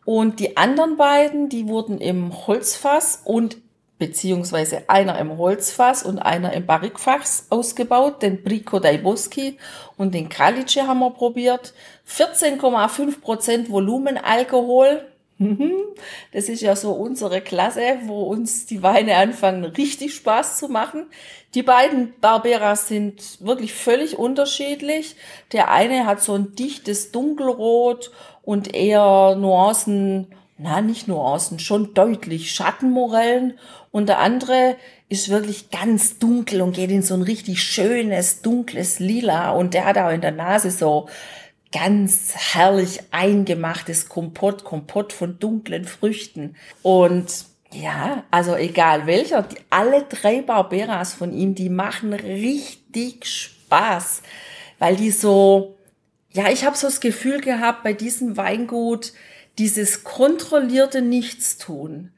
Und 0.06 0.40
die 0.40 0.58
anderen 0.58 0.98
beiden, 0.98 1.50
die 1.50 1.68
wurden 1.68 2.00
im 2.00 2.48
Holzfass 2.48 3.22
und 3.24 3.58
beziehungsweise 4.00 4.90
einer 4.90 5.18
im 5.20 5.38
Holzfass 5.38 6.04
und 6.04 6.20
einer 6.20 6.52
im 6.54 6.66
Barrikfass 6.66 7.48
ausgebaut, 7.50 8.22
den 8.22 8.44
Brico 8.44 8.80
dei 8.80 8.98
Boschi 8.98 9.58
und 9.98 10.14
den 10.14 10.28
Calice 10.28 10.82
haben 10.88 11.00
wir 11.00 11.12
probiert. 11.12 11.74
14,5 12.08 13.22
Prozent 13.22 13.70
Volumenalkohol, 13.70 15.06
Mhm. 15.40 15.74
Das 16.32 16.48
ist 16.48 16.62
ja 16.62 16.76
so 16.76 16.92
unsere 16.92 17.42
Klasse, 17.42 17.98
wo 18.06 18.24
uns 18.24 18.66
die 18.66 18.84
Weine 18.84 19.18
anfangen, 19.18 19.66
richtig 19.66 20.14
Spaß 20.16 20.58
zu 20.58 20.70
machen. 20.70 21.08
Die 21.56 21.64
beiden 21.64 22.14
Barberas 22.22 22.88
sind 22.88 23.42
wirklich 23.42 23.74
völlig 23.74 24.18
unterschiedlich. 24.18 25.16
Der 25.52 25.72
eine 25.72 26.06
hat 26.06 26.22
so 26.22 26.34
ein 26.34 26.56
dichtes 26.56 27.12
Dunkelrot 27.12 28.12
und 28.44 28.76
eher 28.76 29.36
Nuancen, 29.36 30.28
na, 30.58 30.82
nicht 30.82 31.08
Nuancen, 31.08 31.60
schon 31.60 31.94
deutlich 31.94 32.52
Schattenmorellen. 32.52 33.58
Und 33.92 34.10
der 34.10 34.20
andere 34.20 34.76
ist 35.10 35.30
wirklich 35.30 35.72
ganz 35.72 36.20
dunkel 36.20 36.62
und 36.62 36.76
geht 36.76 36.92
in 36.92 37.02
so 37.02 37.14
ein 37.16 37.22
richtig 37.22 37.64
schönes, 37.64 38.42
dunkles 38.42 39.00
Lila. 39.00 39.52
Und 39.52 39.74
der 39.74 39.86
hat 39.86 39.98
auch 39.98 40.12
in 40.12 40.22
der 40.22 40.32
Nase 40.32 40.72
so 40.72 41.08
ganz 41.72 42.34
herrlich 42.36 43.00
eingemachtes 43.12 44.08
Kompott, 44.08 44.64
Kompott 44.64 45.12
von 45.12 45.40
dunklen 45.40 45.86
Früchten. 45.86 46.56
Und 46.82 47.46
ja, 47.72 48.24
also 48.30 48.56
egal 48.56 49.08
welcher, 49.08 49.44
die, 49.44 49.58
alle 49.70 50.04
drei 50.04 50.42
Barberas 50.42 51.14
von 51.14 51.34
ihm, 51.34 51.56
die 51.56 51.70
machen 51.70 52.14
richtig 52.14 53.26
Spaß, 53.26 54.22
weil 54.80 54.96
die 54.96 55.12
so, 55.12 55.76
ja, 56.34 56.52
ich 56.52 56.66
habe 56.66 56.78
so 56.78 56.88
das 56.88 57.00
Gefühl 57.00 57.42
gehabt 57.42 57.84
bei 57.84 57.94
diesem 57.94 58.38
Weingut, 58.38 59.14
dieses 59.58 60.04
kontrollierte 60.04 61.02
Nichtstun, 61.02 62.12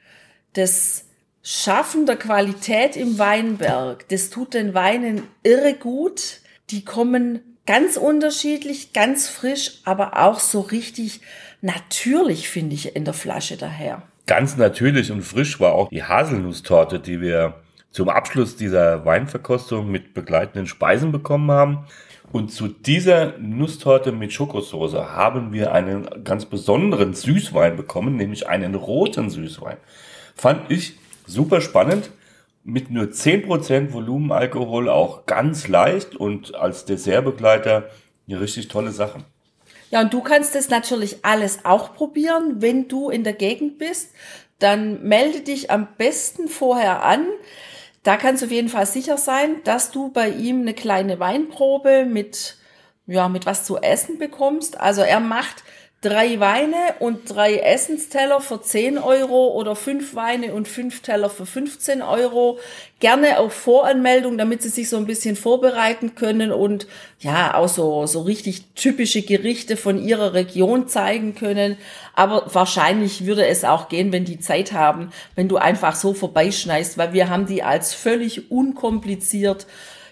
das 0.54 1.06
Schaffen 1.44 2.06
der 2.06 2.16
Qualität 2.16 2.96
im 2.96 3.20
Weinberg, 3.20 4.08
das 4.10 4.30
tut 4.30 4.54
den 4.54 4.74
Weinen 4.74 5.24
irre 5.44 5.76
gut. 5.76 6.40
Die 6.72 6.84
kommen 6.84 7.56
Ganz 7.66 7.98
unterschiedlich, 7.98 8.94
ganz 8.94 9.28
frisch, 9.28 9.80
aber 9.86 10.20
auch 10.20 10.40
so 10.40 10.62
richtig 10.62 11.22
natürlich, 11.62 12.48
finde 12.48 12.76
ich, 12.76 12.96
in 12.96 13.06
der 13.06 13.16
Flasche 13.16 13.58
daher. 13.58 14.04
Ganz 14.28 14.56
natürlich 14.56 15.12
und 15.12 15.24
frisch 15.24 15.60
war 15.60 15.74
auch 15.74 15.90
die 15.90 16.04
Haselnusstorte, 16.04 17.00
die 17.00 17.22
wir 17.22 17.62
zum 17.96 18.10
Abschluss 18.10 18.58
dieser 18.58 19.06
Weinverkostung 19.06 19.90
mit 19.90 20.14
begleitenden 20.14 20.68
Speisen 20.68 21.14
bekommen 21.14 21.50
haben. 21.50 21.86
Und 22.34 22.52
zu 22.52 22.68
dieser 22.68 23.38
Nusstorte 23.38 24.12
mit 24.12 24.34
Schokosoße 24.34 25.14
haben 25.14 25.54
wir 25.54 25.72
einen 25.72 26.06
ganz 26.26 26.46
besonderen 26.46 27.14
Süßwein 27.14 27.78
bekommen, 27.78 28.18
nämlich 28.18 28.50
einen 28.50 28.76
roten 28.76 29.30
Süßwein. 29.30 29.78
Fand 30.36 30.70
ich 30.70 31.00
super 31.26 31.62
spannend 31.62 32.12
mit 32.66 32.92
nur 32.92 33.06
10% 33.06 33.94
Volumenalkohol 33.94 34.90
auch 34.90 35.26
ganz 35.26 35.70
leicht 35.70 36.18
und 36.18 36.54
als 36.54 36.84
Dessertbegleiter 36.84 37.90
eine 38.28 38.42
richtig 38.42 38.68
tolle 38.68 38.92
Sache. 38.92 39.20
Ja, 39.90 40.02
und 40.02 40.14
du 40.14 40.20
kannst 40.20 40.54
das 40.54 40.68
natürlich 40.68 41.24
alles 41.24 41.64
auch 41.64 41.94
probieren, 41.94 42.58
wenn 42.58 42.90
du 42.90 43.10
in 43.10 43.24
der 43.24 43.32
Gegend 43.32 43.78
bist. 43.78 44.12
Dann 44.60 45.02
melde 45.04 45.40
dich 45.40 45.72
am 45.72 45.88
besten 45.98 46.50
vorher 46.50 47.06
an. 47.06 47.26
Da 48.06 48.18
kannst 48.18 48.44
du 48.44 48.46
auf 48.46 48.52
jeden 48.52 48.70
Fall 48.70 48.86
sicher 48.86 49.18
sein, 49.18 49.64
dass 49.64 49.90
du 49.90 50.10
bei 50.10 50.30
ihm 50.30 50.62
eine 50.62 50.76
kleine 50.76 51.20
Weinprobe 51.20 52.06
mit, 52.06 52.56
ja, 53.08 53.28
mit 53.30 53.48
was 53.48 53.64
zu 53.64 53.78
essen 53.78 54.20
bekommst. 54.20 54.80
Also 54.80 55.02
er 55.02 55.20
macht 55.20 55.64
drei 56.02 56.40
Weine 56.40 56.76
und 57.00 57.22
drei 57.34 57.58
Essensteller 57.58 58.40
für 58.40 58.62
10 58.62 59.00
Euro 59.00 59.54
oder 59.54 59.76
fünf 59.76 60.14
Weine 60.14 60.54
und 60.54 60.68
fünf 60.68 61.02
Teller 61.02 61.32
für 61.32 61.48
15 61.48 62.04
Euro. 62.04 62.60
Gerne 63.00 63.40
auf 63.40 63.54
Voranmeldung, 63.54 64.38
damit 64.38 64.62
sie 64.62 64.70
sich 64.70 64.88
so 64.88 64.98
ein 64.98 65.08
bisschen 65.08 65.36
vorbereiten 65.36 66.14
können 66.14 66.52
und 66.52 66.86
ja, 67.20 67.56
auch 67.56 67.68
so, 67.68 68.06
so 68.06 68.22
richtig 68.22 68.76
typische 68.76 69.24
Gerichte 69.24 69.78
von 69.78 70.02
ihrer 70.02 70.34
Region 70.34 70.88
zeigen 70.88 71.34
können. 71.34 71.78
Aber 72.14 72.54
wahrscheinlich 72.54 73.26
würde 73.26 73.48
es 73.48 73.64
auch 73.64 73.90
gehen, 73.90 74.12
wenn 74.12 74.26
die 74.26 74.40
Zeit 74.40 74.74
haben, 74.74 75.10
wenn 75.34 75.48
du 75.48 75.58
einfach 75.58 75.96
so 75.96 76.14
vorbeischneist, 76.14 77.00
weil 77.00 77.14
wir 77.14 77.30
haben 77.30 77.48
die 77.48 77.64
als 77.64 77.96
völlig 77.96 78.52
unkompliziert 78.52 79.66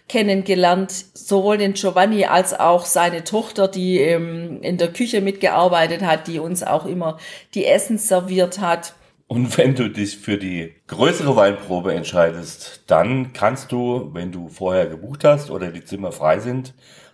kennengelernt, 0.07 0.91
sowohl 1.13 1.57
den 1.57 1.73
Giovanni 1.73 2.25
als 2.25 2.53
auch 2.53 2.85
seine 2.85 3.23
Tochter, 3.23 3.67
die 3.67 3.99
ähm, 3.99 4.59
in 4.61 4.77
der 4.77 4.91
Küche 4.91 5.21
mitgearbeitet 5.21 6.01
hat, 6.01 6.27
die 6.27 6.39
uns 6.39 6.63
auch 6.63 6.85
immer 6.85 7.17
die 7.53 7.65
Essen 7.65 7.97
serviert 7.97 8.59
hat. 8.59 8.93
Und 9.27 9.57
wenn 9.57 9.73
du 9.73 9.89
dich 9.89 10.17
für 10.17 10.37
die 10.37 10.75
größere 10.87 11.35
Weinprobe 11.35 11.93
entscheidest, 11.93 12.83
dann 12.87 13.33
kannst 13.33 13.71
du, 13.71 14.09
wenn 14.13 14.31
du 14.31 14.49
vorher 14.49 14.87
gebucht 14.87 15.23
hast 15.23 15.49
oder 15.49 15.71
die 15.71 15.83
Zimmer 15.83 16.11
frei 16.11 16.39
sind, 16.39 16.73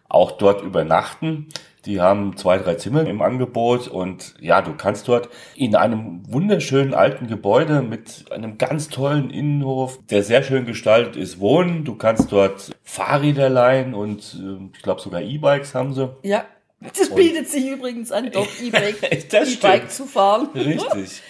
auch 0.10 0.32
dort 0.32 0.62
übernachten. 0.64 1.48
Die 1.86 2.02
haben 2.02 2.36
zwei, 2.36 2.58
drei 2.58 2.76
Zimmer 2.76 3.08
im 3.08 3.22
Angebot 3.22 3.88
und 3.88 4.34
ja, 4.42 4.62
du 4.62 4.74
kannst 4.74 5.08
dort 5.08 5.30
in 5.56 5.76
einem 5.76 6.22
wunderschönen 6.30 6.94
alten 6.94 7.28
Gebäude 7.28 7.82
mit 7.82 8.26
einem 8.32 8.58
ganz 8.58 8.90
tollen 8.90 9.30
Innenhof, 9.30 9.98
der 10.10 10.24
sehr 10.24 10.44
schön 10.44 10.66
gestaltet 10.66 11.16
ist, 11.16 11.40
wohnen. 11.40 11.86
Du 11.86 11.96
kannst 11.96 12.32
dort 12.34 12.72
Fahrräder 12.84 13.50
leihen 13.50 13.94
und 13.94 14.38
äh, 14.40 14.76
ich 14.76 14.82
glaube 14.82 15.00
sogar 15.00 15.22
E-Bikes 15.22 15.74
haben 15.74 15.94
sie. 15.94 16.10
Ja, 16.24 16.44
das 16.82 17.16
bietet 17.16 17.40
und 17.40 17.48
sich 17.48 17.68
übrigens 17.68 18.12
an, 18.12 18.30
dort 18.32 18.50
E-Bike 18.62 19.02
e 19.12 19.88
zu 19.88 20.06
fahren. 20.06 20.50
Richtig. 20.54 21.22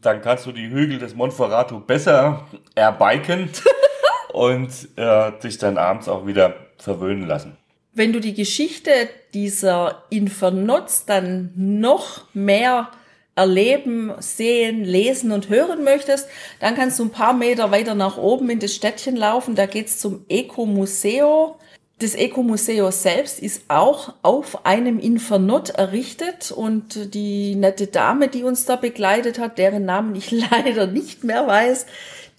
Dann 0.00 0.22
kannst 0.22 0.46
du 0.46 0.52
die 0.52 0.70
Hügel 0.70 0.98
des 0.98 1.14
Monferrato 1.14 1.80
besser 1.80 2.46
erbiken 2.74 3.50
und 4.32 4.70
äh, 4.96 5.32
dich 5.42 5.58
dann 5.58 5.76
abends 5.76 6.08
auch 6.08 6.26
wieder 6.26 6.54
verwöhnen 6.78 7.26
lassen 7.26 7.58
wenn 7.98 8.12
du 8.12 8.20
die 8.20 8.34
Geschichte 8.34 8.90
dieser 9.34 10.04
Infernots 10.08 11.04
dann 11.04 11.52
noch 11.56 12.24
mehr 12.32 12.90
erleben, 13.34 14.12
sehen, 14.18 14.84
lesen 14.84 15.30
und 15.30 15.48
hören 15.48 15.84
möchtest, 15.84 16.28
dann 16.60 16.74
kannst 16.74 16.98
du 16.98 17.04
ein 17.04 17.10
paar 17.10 17.34
Meter 17.34 17.70
weiter 17.70 17.94
nach 17.94 18.16
oben 18.16 18.50
in 18.50 18.58
das 18.58 18.74
Städtchen 18.74 19.16
laufen. 19.16 19.54
Da 19.54 19.66
geht's 19.66 19.98
zum 19.98 20.24
Eco-Museo. 20.28 21.56
Das 22.00 22.14
Eco-Museo 22.14 22.90
selbst 22.90 23.40
ist 23.40 23.62
auch 23.68 24.14
auf 24.22 24.66
einem 24.66 24.98
Infernot 24.98 25.70
errichtet 25.70 26.52
und 26.52 27.14
die 27.14 27.54
nette 27.54 27.88
Dame, 27.88 28.28
die 28.28 28.44
uns 28.44 28.64
da 28.64 28.76
begleitet 28.76 29.38
hat, 29.38 29.58
deren 29.58 29.84
Namen 29.84 30.14
ich 30.14 30.30
leider 30.50 30.86
nicht 30.86 31.22
mehr 31.24 31.46
weiß, 31.46 31.86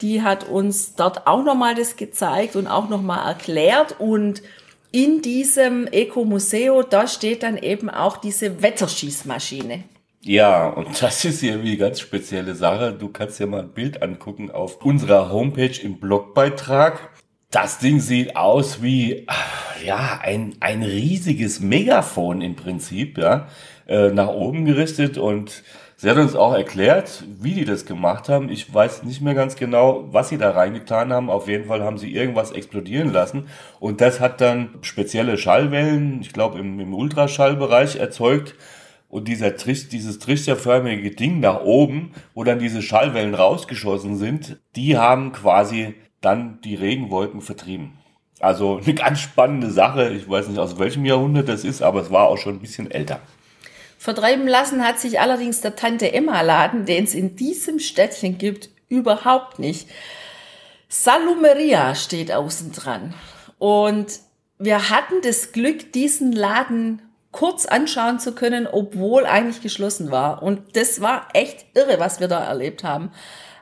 die 0.02 0.22
hat 0.22 0.48
uns 0.48 0.96
dort 0.96 1.28
auch 1.28 1.44
nochmal 1.44 1.76
das 1.76 1.98
gezeigt 1.98 2.56
und 2.56 2.68
auch 2.68 2.90
nochmal 2.90 3.28
erklärt 3.28 4.00
und 4.00 4.42
in 4.92 5.22
diesem 5.22 5.88
Eco-Museo, 5.88 6.84
da 6.84 7.08
steht 7.08 7.44
dann 7.44 7.58
eben 7.58 7.90
auch 7.90 8.18
diese 8.18 8.62
Wetterschießmaschine. 8.62 9.84
Ja, 10.22 10.68
und 10.70 10.88
das 11.02 11.26
ist 11.26 11.42
ja 11.42 11.62
wie 11.64 11.78
ganz 11.78 12.00
spezielle 12.00 12.56
Sache. 12.56 12.94
Du 12.94 13.10
kannst 13.10 13.40
ja 13.40 13.46
mal 13.46 13.62
ein 13.62 13.70
Bild 13.70 14.02
angucken 14.02 14.52
auf 14.52 14.84
unserer 14.84 15.32
Homepage 15.32 15.80
im 15.82 16.00
Blogbeitrag. 16.00 17.10
Das 17.52 17.80
Ding 17.80 18.00
sieht 18.00 18.36
aus 18.36 18.84
wie, 18.84 19.26
ja, 19.84 20.20
ein, 20.22 20.56
ein 20.60 20.84
riesiges 20.84 21.60
Megafon 21.60 22.42
im 22.42 22.56
Prinzip, 22.56 23.18
ja, 23.18 23.48
äh, 23.88 24.12
nach 24.12 24.28
oben 24.28 24.66
gerichtet 24.66 25.18
und 25.18 25.64
Sie 26.02 26.10
hat 26.10 26.16
uns 26.16 26.34
auch 26.34 26.54
erklärt, 26.54 27.26
wie 27.42 27.54
die 27.54 27.66
das 27.66 27.86
gemacht 27.86 28.30
haben. 28.30 28.48
Ich 28.48 28.74
weiß 28.74 29.04
nicht 29.04 29.20
mehr 29.20 29.34
ganz 29.34 29.58
genau, 29.58 30.08
was 30.14 30.30
sie 30.30 30.38
da 30.38 30.52
reingetan 30.52 31.12
haben. 31.12 31.30
Auf 31.30 31.50
jeden 31.50 31.66
Fall 31.66 31.84
haben 31.84 31.98
sie 31.98 32.14
irgendwas 32.14 32.54
explodieren 32.54 33.12
lassen. 33.12 33.48
Und 33.82 34.00
das 34.00 34.22
hat 34.22 34.40
dann 34.40 34.76
spezielle 34.80 35.38
Schallwellen, 35.38 36.22
ich 36.22 36.32
glaube 36.32 36.58
im, 36.58 36.80
im 36.80 36.94
Ultraschallbereich 36.94 37.98
erzeugt. 37.98 38.56
Und 39.10 39.28
dieser 39.28 39.58
Tricht, 39.58 39.92
dieses 39.92 40.20
trichterförmige 40.20 41.12
Ding 41.12 41.42
nach 41.42 41.64
oben, 41.64 42.14
wo 42.34 42.46
dann 42.46 42.60
diese 42.60 42.82
Schallwellen 42.82 43.36
rausgeschossen 43.36 44.16
sind, 44.16 44.58
die 44.78 44.98
haben 44.98 45.34
quasi 45.34 45.96
dann 46.22 46.62
die 46.62 46.76
Regenwolken 46.76 47.42
vertrieben. 47.42 47.98
Also 48.40 48.80
eine 48.82 48.94
ganz 48.94 49.20
spannende 49.20 49.70
Sache. 49.70 50.12
Ich 50.12 50.30
weiß 50.30 50.48
nicht, 50.48 50.60
aus 50.60 50.80
welchem 50.80 51.04
Jahrhundert 51.04 51.50
das 51.50 51.66
ist, 51.66 51.82
aber 51.82 52.00
es 52.00 52.10
war 52.10 52.30
auch 52.30 52.38
schon 52.38 52.54
ein 52.54 52.62
bisschen 52.62 52.90
älter. 52.90 53.20
Vertreiben 54.00 54.48
lassen 54.48 54.88
hat 54.88 54.98
sich 54.98 55.20
allerdings 55.20 55.60
der 55.60 55.76
Tante 55.76 56.14
Emma 56.14 56.40
Laden, 56.40 56.86
den 56.86 57.04
es 57.04 57.14
in 57.14 57.36
diesem 57.36 57.80
Städtchen 57.80 58.38
gibt, 58.38 58.70
überhaupt 58.88 59.60
nicht. 59.60 59.90
Salumeria 60.88 61.94
steht 61.96 62.32
außen 62.32 62.72
dran. 62.72 63.14
Und 63.58 64.22
wir 64.58 64.90
hatten 64.90 65.16
das 65.22 65.52
Glück, 65.52 65.92
diesen 65.92 66.32
Laden 66.32 67.02
kurz 67.34 67.66
anschauen 67.66 68.20
zu 68.20 68.34
können, 68.34 68.68
obwohl 68.68 69.26
eigentlich 69.26 69.62
geschlossen 69.62 70.12
war. 70.12 70.44
Und 70.44 70.78
das 70.78 71.02
war 71.02 71.28
echt 71.34 71.66
irre, 71.74 72.00
was 72.00 72.22
wir 72.22 72.30
da 72.30 72.42
erlebt 72.42 72.86
haben. 72.86 73.12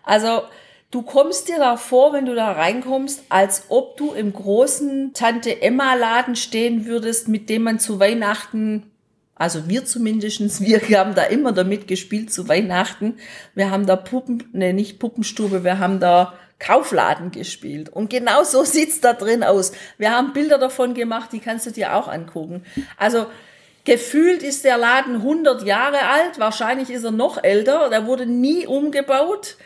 Also, 0.03 0.43
du 0.91 1.01
kommst 1.01 1.47
dir 1.47 1.57
da 1.57 1.77
vor, 1.77 2.13
wenn 2.13 2.27
du 2.27 2.35
da 2.35 2.51
reinkommst, 2.51 3.23
als 3.29 3.63
ob 3.69 3.97
du 3.97 4.13
im 4.13 4.33
großen 4.33 5.13
Tante 5.15 5.63
Emma 5.63 5.95
Laden 5.95 6.35
stehen 6.35 6.85
würdest, 6.85 7.27
mit 7.27 7.49
dem 7.49 7.63
man 7.63 7.79
zu 7.79 7.99
Weihnachten 7.99 8.91
also 9.37 9.67
wir 9.67 9.85
zumindestens, 9.85 10.61
wir 10.61 10.81
haben 10.97 11.15
da 11.15 11.23
immer 11.23 11.51
damit 11.51 11.87
gespielt 11.87 12.31
zu 12.31 12.47
Weihnachten. 12.47 13.17
Wir 13.55 13.71
haben 13.71 13.85
da 13.85 13.95
Puppen, 13.95 14.43
ne, 14.53 14.73
nicht 14.73 14.99
Puppenstube, 14.99 15.63
wir 15.63 15.79
haben 15.79 15.99
da 15.99 16.33
Kaufladen 16.59 17.31
gespielt. 17.31 17.89
Und 17.89 18.09
genau 18.09 18.43
so 18.43 18.63
sieht's 18.65 18.99
da 18.99 19.13
drin 19.13 19.43
aus. 19.43 19.71
Wir 19.97 20.11
haben 20.11 20.33
Bilder 20.33 20.57
davon 20.57 20.93
gemacht, 20.93 21.31
die 21.31 21.39
kannst 21.39 21.65
du 21.65 21.71
dir 21.71 21.95
auch 21.95 22.07
angucken. 22.07 22.63
Also 22.97 23.27
gefühlt 23.85 24.43
ist 24.43 24.65
der 24.65 24.77
Laden 24.77 25.15
100 25.15 25.63
Jahre 25.63 26.07
alt, 26.07 26.39
wahrscheinlich 26.39 26.89
ist 26.89 27.03
er 27.03 27.11
noch 27.11 27.43
älter, 27.43 27.89
der 27.89 28.05
wurde 28.05 28.25
nie 28.25 28.67
umgebaut. 28.67 29.57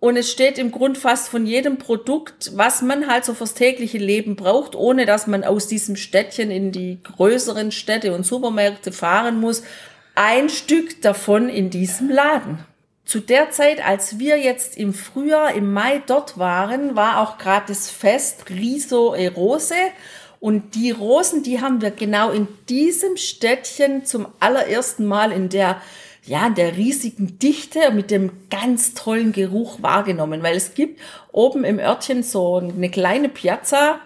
Und 0.00 0.16
es 0.16 0.32
steht 0.32 0.56
im 0.56 0.70
Grund 0.70 0.96
fast 0.96 1.28
von 1.28 1.44
jedem 1.44 1.76
Produkt, 1.76 2.52
was 2.56 2.80
man 2.80 3.06
halt 3.06 3.26
so 3.26 3.34
fürs 3.34 3.52
tägliche 3.52 3.98
Leben 3.98 4.34
braucht, 4.34 4.74
ohne 4.74 5.04
dass 5.04 5.26
man 5.26 5.44
aus 5.44 5.68
diesem 5.68 5.94
Städtchen 5.94 6.50
in 6.50 6.72
die 6.72 7.02
größeren 7.02 7.70
Städte 7.70 8.14
und 8.14 8.24
Supermärkte 8.24 8.92
fahren 8.92 9.38
muss. 9.38 9.62
Ein 10.14 10.48
Stück 10.48 11.02
davon 11.02 11.50
in 11.50 11.68
diesem 11.68 12.08
Laden. 12.08 12.64
Zu 13.04 13.20
der 13.20 13.50
Zeit, 13.50 13.86
als 13.86 14.18
wir 14.18 14.38
jetzt 14.38 14.78
im 14.78 14.94
Frühjahr, 14.94 15.52
im 15.52 15.72
Mai 15.72 16.02
dort 16.06 16.38
waren, 16.38 16.96
war 16.96 17.20
auch 17.20 17.36
gerade 17.36 17.66
das 17.68 17.90
Fest 17.90 18.48
Riso 18.48 19.14
e 19.14 19.28
Rose. 19.28 19.74
Und 20.38 20.74
die 20.76 20.92
Rosen, 20.92 21.42
die 21.42 21.60
haben 21.60 21.82
wir 21.82 21.90
genau 21.90 22.30
in 22.30 22.48
diesem 22.70 23.18
Städtchen 23.18 24.06
zum 24.06 24.28
allerersten 24.40 25.04
Mal 25.04 25.32
in 25.32 25.50
der 25.50 25.82
ja, 26.30 26.48
der 26.48 26.76
riesigen 26.76 27.40
Dichte 27.40 27.90
mit 27.90 28.12
dem 28.12 28.30
ganz 28.50 28.94
tollen 28.94 29.32
Geruch 29.32 29.82
wahrgenommen, 29.82 30.44
weil 30.44 30.56
es 30.56 30.74
gibt 30.74 31.00
oben 31.32 31.64
im 31.64 31.80
Örtchen 31.80 32.22
so 32.22 32.58
eine 32.58 32.88
kleine 32.88 33.28
Piazza 33.28 33.98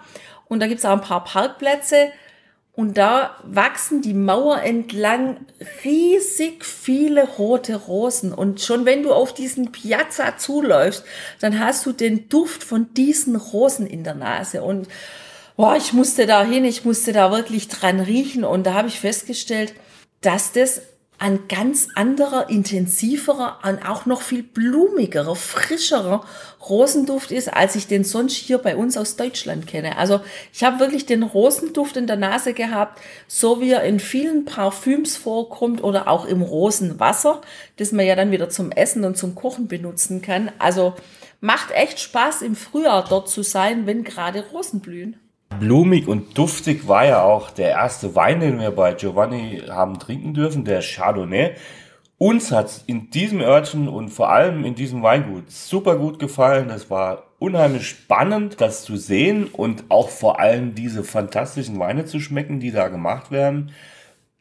und 0.47 0.59
da 0.59 0.65
gibt 0.65 0.79
es 0.79 0.85
auch 0.85 0.93
ein 0.93 1.01
paar 1.01 1.23
Parkplätze 1.23 2.07
und 2.73 2.97
da 2.97 3.35
wachsen 3.43 4.01
die 4.01 4.15
Mauer 4.15 4.59
entlang 4.63 5.37
riesig 5.83 6.65
viele 6.65 7.27
rote 7.27 7.75
Rosen. 7.75 8.33
Und 8.33 8.59
schon 8.59 8.85
wenn 8.85 9.03
du 9.03 9.13
auf 9.13 9.35
diesen 9.35 9.71
Piazza 9.71 10.35
zuläufst, 10.35 11.05
dann 11.41 11.59
hast 11.59 11.85
du 11.85 11.91
den 11.91 12.27
Duft 12.27 12.63
von 12.63 12.91
diesen 12.95 13.35
Rosen 13.35 13.85
in 13.85 14.03
der 14.03 14.15
Nase. 14.15 14.63
Und 14.63 14.87
boah, 15.57 15.75
ich 15.75 15.93
musste 15.93 16.25
da 16.25 16.43
hin, 16.43 16.65
ich 16.65 16.85
musste 16.85 17.13
da 17.13 17.31
wirklich 17.31 17.67
dran 17.67 17.99
riechen. 17.99 18.43
Und 18.43 18.65
da 18.65 18.73
habe 18.73 18.87
ich 18.87 18.99
festgestellt, 18.99 19.75
dass 20.21 20.51
das 20.51 20.81
ein 21.17 21.47
ganz 21.47 21.87
anderer, 21.95 22.49
intensiverer 22.49 23.59
und 23.63 23.87
auch 23.87 24.05
noch 24.05 24.21
viel 24.21 24.43
blumigerer, 24.43 25.35
frischerer 25.35 26.25
Rosenduft 26.69 27.31
ist, 27.31 27.53
als 27.53 27.75
ich 27.75 27.87
den 27.87 28.03
sonst 28.03 28.35
hier 28.35 28.57
bei 28.57 28.75
uns 28.75 28.97
aus 28.97 29.15
Deutschland 29.15 29.67
kenne. 29.67 29.97
Also 29.97 30.21
ich 30.53 30.63
habe 30.63 30.79
wirklich 30.79 31.05
den 31.05 31.23
Rosenduft 31.23 31.97
in 31.97 32.07
der 32.07 32.17
Nase 32.17 32.53
gehabt, 32.53 33.01
so 33.27 33.61
wie 33.61 33.71
er 33.71 33.83
in 33.83 33.99
vielen 33.99 34.45
Parfüms 34.45 35.15
vorkommt 35.15 35.83
oder 35.83 36.07
auch 36.07 36.25
im 36.25 36.41
Rosenwasser, 36.41 37.41
das 37.77 37.91
man 37.91 38.05
ja 38.05 38.15
dann 38.15 38.31
wieder 38.31 38.49
zum 38.49 38.71
Essen 38.71 39.05
und 39.05 39.17
zum 39.17 39.35
Kochen 39.35 39.67
benutzen 39.67 40.21
kann. 40.21 40.51
Also 40.59 40.93
macht 41.39 41.71
echt 41.71 41.99
Spaß 41.99 42.41
im 42.41 42.55
Frühjahr 42.55 43.05
dort 43.07 43.29
zu 43.29 43.43
sein, 43.43 43.85
wenn 43.85 44.03
gerade 44.03 44.43
Rosen 44.51 44.79
blühen. 44.79 45.17
Blumig 45.59 46.07
und 46.07 46.37
duftig 46.37 46.87
war 46.87 47.05
ja 47.05 47.23
auch 47.23 47.49
der 47.49 47.69
erste 47.69 48.15
Wein, 48.15 48.39
den 48.39 48.59
wir 48.59 48.71
bei 48.71 48.93
Giovanni 48.93 49.63
haben 49.69 49.99
trinken 49.99 50.33
dürfen, 50.33 50.65
der 50.65 50.81
Chardonnay. 50.81 51.55
Uns 52.17 52.51
hat 52.51 52.83
in 52.87 53.09
diesem 53.09 53.41
Örtchen 53.41 53.87
und 53.87 54.09
vor 54.09 54.29
allem 54.29 54.63
in 54.63 54.75
diesem 54.75 55.03
Weingut 55.03 55.51
super 55.51 55.97
gut 55.97 56.19
gefallen. 56.19 56.69
Es 56.69 56.89
war 56.89 57.23
unheimlich 57.39 57.87
spannend, 57.87 58.61
das 58.61 58.83
zu 58.83 58.95
sehen 58.95 59.47
und 59.47 59.85
auch 59.89 60.09
vor 60.09 60.39
allem 60.39 60.75
diese 60.75 61.03
fantastischen 61.03 61.79
Weine 61.79 62.05
zu 62.05 62.19
schmecken, 62.19 62.59
die 62.59 62.71
da 62.71 62.87
gemacht 62.87 63.31
werden. 63.31 63.71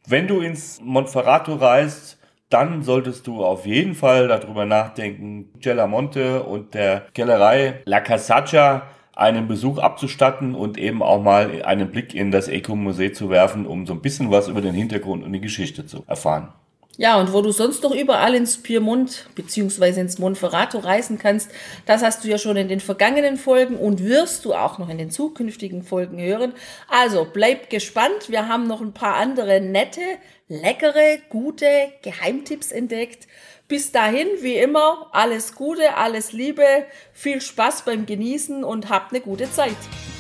Wenn 0.07 0.29
du 0.29 0.40
ins 0.40 0.81
Monferrato 0.83 1.55
reist, 1.55 2.19
dann 2.49 2.83
solltest 2.83 3.27
du 3.27 3.45
auf 3.45 3.67
jeden 3.67 3.95
Fall 3.95 4.29
darüber 4.29 4.64
nachdenken, 4.64 5.51
Gelamonte 5.61 6.45
und 6.45 6.75
der 6.75 7.07
Kellerei 7.12 7.83
La 7.85 8.01
Casaccia 8.01 8.83
einen 9.16 9.46
Besuch 9.46 9.79
abzustatten 9.79 10.55
und 10.55 10.79
eben 10.79 11.03
auch 11.03 11.22
mal 11.22 11.62
einen 11.62 11.90
Blick 11.90 12.14
in 12.14 12.31
das 12.31 12.48
Eco-Museum 12.48 13.14
zu 13.14 13.31
werfen, 13.31 13.66
um 13.66 13.87
so 13.87 13.92
ein 13.92 14.03
bisschen 14.03 14.31
was 14.31 14.48
über 14.48 14.61
den 14.61 14.74
Hintergrund 14.74 15.24
und 15.24 15.33
die 15.33 15.40
Geschichte 15.40 15.87
zu 15.87 16.05
erfahren. 16.07 16.53
Ja, 16.96 17.18
und 17.18 17.33
wo 17.33 17.42
du 17.42 17.50
sonst 17.50 17.83
noch 17.83 17.94
überall 17.94 18.35
ins 18.35 18.62
Piemont 18.62 19.26
bzw. 19.35 20.00
ins 20.00 20.18
Monferrato 20.18 20.78
reisen 20.78 21.18
kannst, 21.18 21.50
das 21.87 22.02
hast 22.02 22.22
du 22.22 22.28
ja 22.28 22.38
schon 22.38 22.57
in 22.57 22.68
den 22.68 22.80
vergangenen 22.80 23.37
Folgen 23.37 23.76
und 23.76 24.04
wirst 24.04 24.44
du 24.44 24.54
auch 24.54 24.78
noch 24.78 24.88
in 24.88 24.98
den 24.98 25.11
zukünftigen 25.11 25.83
Folgen 25.83 26.20
hören. 26.20 26.52
Also 26.88 27.26
bleib 27.30 27.68
gespannt, 27.68 28.28
wir 28.28 28.48
haben 28.48 28.66
noch 28.68 28.80
ein 28.80 28.92
paar 28.92 29.16
andere 29.16 29.61
nette, 29.61 30.02
leckere, 30.48 31.18
gute 31.28 31.66
Geheimtipps 32.02 32.70
entdeckt. 32.70 33.26
Bis 33.66 33.92
dahin, 33.92 34.28
wie 34.40 34.57
immer, 34.57 35.09
alles 35.12 35.54
Gute, 35.54 35.96
alles 35.96 36.33
Liebe, 36.33 36.64
viel 37.12 37.40
Spaß 37.40 37.83
beim 37.83 38.04
Genießen 38.07 38.62
und 38.62 38.90
habt 38.90 39.12
eine 39.12 39.22
gute 39.22 39.50
Zeit. 39.50 39.76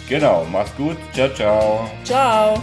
Genau, 0.08 0.46
mach's 0.50 0.74
gut. 0.76 0.96
Ciao, 1.12 1.28
ciao. 1.34 1.90
Ciao. 2.04 2.62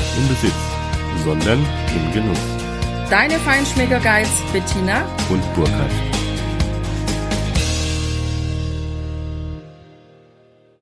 im 0.17 0.27
Besitz, 0.27 0.53
sondern 1.23 1.59
im 1.95 2.11
Genuss. 2.13 2.39
Deine 3.09 3.37
Feinschmecker 3.39 3.99
Guides 3.99 4.41
Bettina 4.53 5.03
und 5.29 5.41
Burkhard. 5.53 6.10